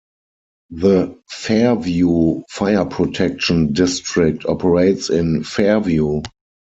The 0.71 1.19
Fairview 1.29 2.41
Fire 2.49 2.85
Protection 2.85 3.71
District 3.73 4.43
operates 4.47 5.11
in 5.11 5.43
Fairview. 5.43 6.23